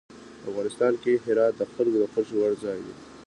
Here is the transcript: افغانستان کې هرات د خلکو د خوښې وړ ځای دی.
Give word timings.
افغانستان 0.49 0.93
کې 1.03 1.11
هرات 1.25 1.53
د 1.57 1.61
خلکو 1.73 1.97
د 2.01 2.05
خوښې 2.11 2.35
وړ 2.39 2.51
ځای 2.63 2.79
دی. 2.85 2.93